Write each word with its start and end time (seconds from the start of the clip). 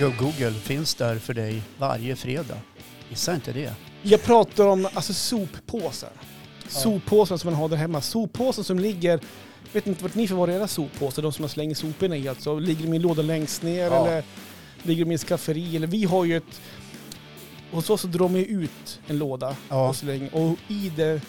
Gubb-Google 0.00 0.52
finns 0.52 0.94
där 0.94 1.16
för 1.18 1.34
dig 1.34 1.62
varje 1.78 2.16
fredag. 2.16 2.56
Missa 3.08 3.34
inte 3.34 3.52
det. 3.52 3.72
Jag 4.02 4.22
pratar 4.22 4.66
om 4.66 4.88
alltså, 4.94 5.14
soppåsar. 5.14 6.10
Soppåsar 6.68 7.36
som 7.36 7.50
man 7.50 7.60
har 7.60 7.68
där 7.68 7.76
hemma. 7.76 8.00
Soppåsar 8.00 8.62
som 8.62 8.78
ligger, 8.78 9.10
jag 9.10 9.20
vet 9.72 9.86
inte 9.86 10.02
vart 10.02 10.14
ni 10.14 10.28
förvarar 10.28 10.52
era 10.52 10.68
soppåsar, 10.68 11.22
de 11.22 11.32
som 11.32 11.42
man 11.42 11.48
slänger 11.48 11.74
soporna 11.74 12.16
i 12.16 12.28
alltså. 12.28 12.58
Ligger 12.58 12.82
de 12.84 12.92
i 12.92 12.96
en 12.96 13.02
låda 13.02 13.22
längst 13.22 13.62
ner 13.62 13.84
Ja. 13.86 14.06
eller 14.06 14.24
ligger 14.82 15.04
de 15.04 15.10
i 15.12 15.14
ett 15.14 15.20
skafferi? 15.20 15.76
Eller 15.76 15.86
vi 15.86 16.04
har 16.04 16.24
ju 16.24 16.36
ett... 16.36 16.60
Hos 17.72 17.90
oss 17.90 18.00
så 18.00 18.06
drar 18.06 18.28
man 18.28 18.34
ju 18.40 18.44
ut 18.44 19.00
en 19.06 19.18
låda 19.18 19.56
Ja. 19.68 19.88
och 19.88 19.96
slänger. 19.96 20.34
Och 20.34 20.56
i 20.68 20.92
det, 20.96 21.20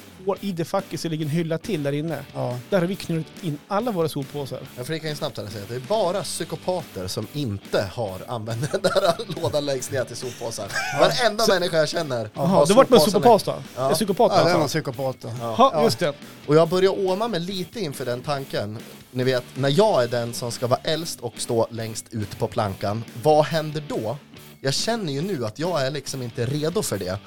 i 0.41 0.52
det 0.52 0.66
facket 0.66 1.00
så 1.00 1.10
ligger 1.10 1.26
en 1.26 1.32
hylla 1.32 1.58
till 1.58 1.84
där 1.84 1.91
inne. 1.91 2.26
Ja. 2.34 2.58
Där 2.70 2.80
har 2.80 2.86
vi 2.88 2.96
knutit 2.96 3.44
in 3.44 3.58
alla 3.68 3.91
våra 3.91 4.10
soppåsar. 4.10 4.59
Jag 4.77 4.86
flikar 4.86 5.09
in 5.09 5.16
snabbt 5.16 5.38
här 5.38 5.44
och 5.46 5.52
säger 5.52 5.64
att 5.64 5.70
det 5.70 5.76
är 5.76 5.80
bara 5.80 6.23
psykopater 6.23 7.08
som 7.08 7.27
inte 7.34 7.82
har 7.94 8.22
använt 8.27 8.72
den 8.72 8.82
där 8.82 9.41
lådan 9.41 9.66
längst 9.66 9.91
ner 9.91 10.04
till 10.04 10.16
soppåsar. 10.16 10.68
Varenda 10.99 11.46
människa 11.48 11.77
jag 11.77 11.90
känner 11.90 12.30
Jaha, 12.34 12.46
har 12.48 12.66
det 12.68 12.73
vart 12.73 12.90
med 12.90 13.02
soppåsen 13.02 13.21
psykopat 13.21 13.46
då? 13.46 13.52
Ja. 13.76 13.90
Ja. 13.90 13.94
Psykopat 13.96 14.32
Ja, 14.32 14.35
det 14.38 14.41
är 14.41 14.44
alltså? 14.44 14.58
någon 14.60 14.68
psykopat 14.68 15.16
då. 15.21 15.32
Ja. 15.41 15.55
Ja, 15.73 15.84
just 15.84 15.99
det. 15.99 16.13
Och 16.48 16.55
jag 16.55 16.70
börjar 16.70 17.08
åma 17.08 17.27
mig 17.27 17.40
lite 17.40 17.80
inför 17.80 18.05
den 18.05 18.21
tanken. 18.21 18.77
Ni 19.12 19.23
vet, 19.23 19.44
när 19.55 19.70
jag 19.70 20.04
är 20.04 20.08
den 20.08 20.34
som 20.34 20.52
ska 20.52 20.68
vara 20.68 20.80
äldst 20.84 21.20
och 21.20 21.34
stå 21.38 21.68
längst 21.70 22.05
ut 22.12 22.40
på 22.40 22.48
plankan, 22.48 23.04
vad 23.23 23.46
händer 23.46 23.84
då? 23.88 24.18
Jag 24.63 24.73
känner 24.73 25.13
ju 25.13 25.21
nu 25.21 25.45
att 25.45 25.59
jag 25.59 25.85
är 25.85 25.91
liksom 25.91 26.21
inte 26.21 26.45
redo 26.45 26.81
för 26.81 26.97
det. 26.97 27.20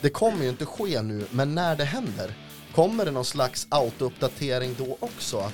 Det 0.00 0.08
kommer 0.10 0.42
ju 0.42 0.48
inte 0.48 0.66
ske 0.66 1.02
nu, 1.02 1.26
men 1.30 1.54
när 1.54 1.76
det 1.76 1.84
händer, 1.84 2.34
kommer 2.74 3.04
det 3.04 3.10
någon 3.10 3.24
slags 3.24 3.66
auto-uppdatering 3.70 4.74
då 4.78 4.96
också? 5.00 5.52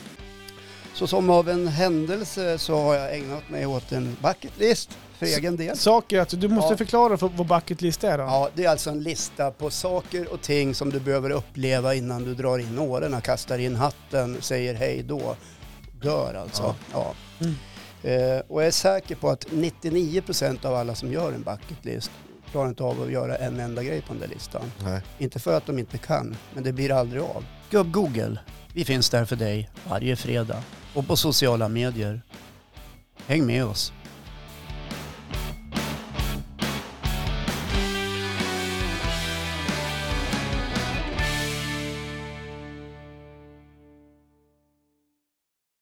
Så 0.94 1.06
som 1.06 1.30
av 1.30 1.48
en 1.48 1.68
händelse 1.68 2.58
så 2.58 2.74
har 2.76 2.94
jag 2.94 3.14
ägnat 3.16 3.48
mig 3.50 3.66
åt 3.66 3.92
en 3.92 4.16
bucket 4.22 4.58
list 4.58 4.98
för 5.18 5.26
egen 5.26 5.56
del. 5.56 5.76
Saker, 5.78 6.20
alltså, 6.20 6.36
du 6.36 6.48
måste 6.48 6.72
Ja. 6.72 6.76
förklara 6.76 7.16
för 7.16 7.28
vad 7.28 7.46
bucket 7.46 7.82
list 7.82 8.04
är 8.04 8.18
då. 8.18 8.24
Ja, 8.24 8.50
det 8.54 8.64
är 8.64 8.68
alltså 8.70 8.90
en 8.90 9.02
lista 9.02 9.50
på 9.50 9.70
saker 9.70 10.32
och 10.32 10.40
ting 10.40 10.74
som 10.74 10.90
du 10.90 11.00
behöver 11.00 11.30
uppleva 11.30 11.94
innan 11.94 12.24
du 12.24 12.34
drar 12.34 12.58
in 12.58 12.78
åren, 12.78 13.20
kastar 13.20 13.58
in 13.58 13.76
hatten, 13.76 14.36
säger 14.40 14.74
hej 14.74 15.02
då, 15.02 15.36
dör 16.02 16.34
alltså. 16.34 16.74
Ja. 16.92 17.14
Mm. 17.40 17.54
Eh, 18.02 18.38
och 18.48 18.62
jag 18.62 18.66
är 18.66 18.70
säker 18.70 19.14
på 19.14 19.28
att 19.28 19.46
99% 19.46 20.66
av 20.66 20.74
alla 20.74 20.94
som 20.94 21.12
gör 21.12 21.32
en 21.32 21.42
bucket 21.42 21.84
list 21.84 22.10
klarar 22.50 22.68
inte 22.68 22.82
av 22.82 23.02
att 23.02 23.10
göra 23.10 23.36
en 23.36 23.60
enda 23.60 23.82
grej 23.82 24.00
på 24.00 24.12
den 24.12 24.20
där 24.20 24.28
listan. 24.28 24.72
Nej. 24.84 25.02
Inte 25.18 25.38
för 25.38 25.56
att 25.56 25.66
de 25.66 25.78
inte 25.78 25.98
kan, 25.98 26.36
men 26.54 26.64
det 26.64 26.72
blir 26.72 26.92
aldrig 26.92 27.22
av. 27.22 27.44
Gubb-Google, 27.70 28.38
vi 28.74 28.84
finns 28.84 29.10
där 29.10 29.24
för 29.24 29.36
dig 29.36 29.70
varje 29.88 30.16
fredag 30.16 30.62
och 30.94 31.06
på 31.06 31.16
sociala 31.16 31.68
medier. 31.68 32.22
Häng 33.26 33.46
med 33.46 33.64
oss. 33.64 33.92